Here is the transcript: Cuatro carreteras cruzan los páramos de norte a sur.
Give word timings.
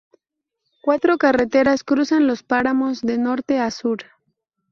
Cuatro 0.81 1.19
carreteras 1.19 1.83
cruzan 1.83 2.25
los 2.25 2.41
páramos 2.41 3.01
de 3.01 3.19
norte 3.19 3.59
a 3.59 3.69
sur. 3.69 3.99